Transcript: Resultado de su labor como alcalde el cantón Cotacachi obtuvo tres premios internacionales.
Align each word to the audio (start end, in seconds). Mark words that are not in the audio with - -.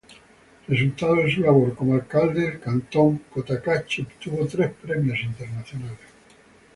Resultado 0.67 1.17
de 1.17 1.31
su 1.31 1.41
labor 1.41 1.75
como 1.75 1.93
alcalde 1.93 2.47
el 2.47 2.59
cantón 2.59 3.19
Cotacachi 3.31 4.01
obtuvo 4.01 4.47
tres 4.47 4.71
premios 4.73 5.19
internacionales. 5.21 5.99